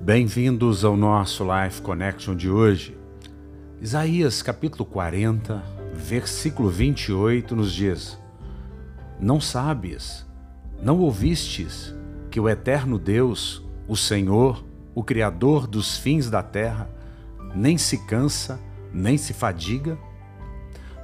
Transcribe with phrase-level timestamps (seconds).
[0.00, 2.98] Bem-vindos ao nosso Life Connection de hoje.
[3.80, 5.62] Isaías capítulo 40,
[5.94, 8.18] versículo 28 nos diz:
[9.20, 10.26] Não sabes,
[10.82, 11.94] não ouvistes
[12.30, 14.64] que o eterno Deus, o Senhor,
[14.94, 16.90] o Criador dos fins da terra,
[17.54, 18.58] nem se cansa,
[18.92, 19.98] nem se fadiga?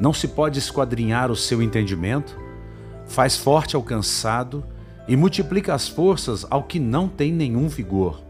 [0.01, 2.46] Não se pode esquadrinhar o seu entendimento?
[3.07, 4.65] Faz forte ao cansado
[5.09, 8.23] e multiplica as forças ao que não tem nenhum vigor.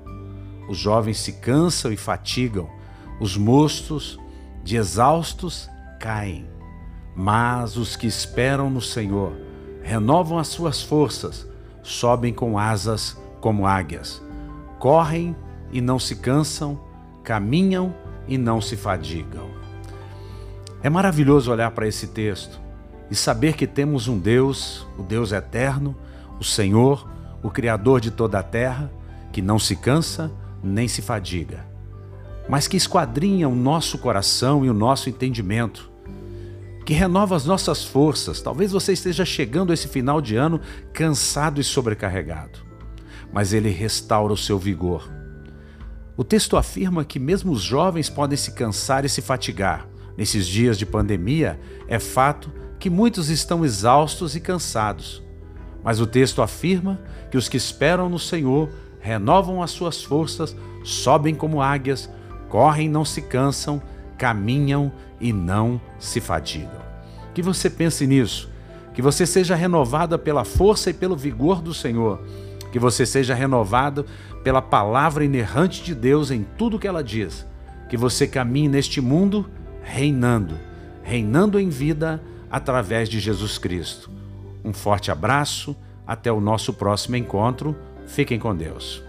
[0.68, 2.68] Os jovens se cansam e fatigam,
[3.20, 4.18] os moços,
[4.62, 6.46] de exaustos, caem.
[7.15, 9.32] Mas os que esperam no Senhor
[9.82, 11.46] renovam as suas forças,
[11.82, 14.20] sobem com asas como águias,
[14.79, 15.34] correm
[15.70, 16.79] e não se cansam,
[17.23, 17.95] caminham
[18.29, 19.48] e não se fadigam.
[20.82, 22.66] É maravilhoso olhar para esse texto
[23.10, 25.96] e saber que temos um Deus, o Deus eterno,
[26.38, 27.09] o Senhor,
[27.42, 28.90] o Criador de toda a terra,
[29.32, 31.66] que não se cansa, nem se fadiga,
[32.49, 35.90] mas que esquadrinha o nosso coração e o nosso entendimento,
[36.84, 38.40] que renova as nossas forças.
[38.40, 40.60] Talvez você esteja chegando a esse final de ano
[40.93, 42.60] cansado e sobrecarregado,
[43.32, 45.10] mas ele restaura o seu vigor.
[46.16, 49.87] O texto afirma que mesmo os jovens podem se cansar e se fatigar.
[50.16, 52.51] Nesses dias de pandemia, é fato
[52.87, 55.20] que muitos estão exaustos e cansados.
[55.82, 57.01] Mas o texto afirma
[57.32, 58.70] que os que esperam no Senhor
[59.01, 62.09] renovam as suas forças, sobem como águias,
[62.48, 63.82] correm e não se cansam,
[64.16, 66.81] caminham e não se fadigam.
[67.34, 68.48] Que você pense nisso,
[68.94, 72.21] que você seja renovada pela força e pelo vigor do Senhor,
[72.71, 74.06] que você seja renovado
[74.44, 77.44] pela palavra inerrante de Deus em tudo que ela diz,
[77.88, 79.50] que você caminhe neste mundo
[79.82, 80.56] reinando,
[81.03, 84.11] reinando em vida através de Jesus Cristo.
[84.65, 89.03] Um forte abraço, até o nosso próximo encontro Fiquem com Deus.